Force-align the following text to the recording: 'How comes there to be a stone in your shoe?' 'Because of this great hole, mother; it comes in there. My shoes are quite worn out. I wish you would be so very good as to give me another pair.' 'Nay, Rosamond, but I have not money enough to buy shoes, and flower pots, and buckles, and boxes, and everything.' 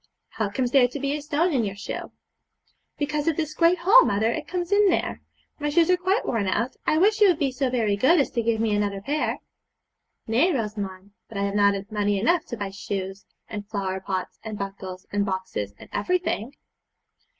'How 0.29 0.49
comes 0.49 0.71
there 0.71 0.87
to 0.87 0.99
be 0.99 1.15
a 1.15 1.21
stone 1.21 1.53
in 1.53 1.63
your 1.63 1.75
shoe?' 1.75 2.11
'Because 2.97 3.27
of 3.27 3.37
this 3.37 3.53
great 3.53 3.77
hole, 3.77 4.03
mother; 4.03 4.31
it 4.31 4.47
comes 4.47 4.71
in 4.71 4.89
there. 4.89 5.21
My 5.59 5.69
shoes 5.69 5.91
are 5.91 5.95
quite 5.95 6.25
worn 6.25 6.47
out. 6.47 6.75
I 6.87 6.97
wish 6.97 7.21
you 7.21 7.27
would 7.27 7.37
be 7.37 7.51
so 7.51 7.69
very 7.69 7.95
good 7.95 8.19
as 8.19 8.31
to 8.31 8.41
give 8.41 8.59
me 8.59 8.73
another 8.75 8.99
pair.' 9.01 9.41
'Nay, 10.25 10.51
Rosamond, 10.53 11.11
but 11.29 11.37
I 11.37 11.43
have 11.43 11.53
not 11.53 11.75
money 11.91 12.17
enough 12.19 12.45
to 12.45 12.57
buy 12.57 12.71
shoes, 12.71 13.27
and 13.47 13.69
flower 13.69 13.99
pots, 13.99 14.39
and 14.43 14.57
buckles, 14.57 15.05
and 15.11 15.23
boxes, 15.23 15.75
and 15.77 15.87
everything.' 15.93 16.55